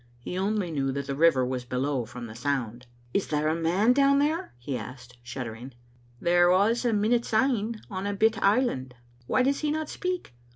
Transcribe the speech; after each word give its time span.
He 0.17 0.35
only 0.35 0.71
knew 0.71 0.91
that 0.93 1.05
the 1.05 1.15
river 1.15 1.45
was 1.45 1.63
below 1.63 2.05
from 2.05 2.25
the 2.25 2.33
sound." 2.33 2.87
Is 3.13 3.27
there 3.27 3.47
a 3.47 3.53
man 3.55 3.93
down 3.93 4.17
there?" 4.17 4.51
he 4.57 4.75
asked, 4.75 5.19
shuddering. 5.21 5.73
There 6.19 6.49
was 6.49 6.83
a 6.83 6.91
minute 6.91 7.23
syne; 7.23 7.79
on 7.87 8.07
a 8.07 8.13
bit 8.15 8.41
island." 8.41 8.95
"Why 9.27 9.43
does 9.43 9.59
he 9.59 9.69
not 9.69 9.89
speak?" 9.89 10.33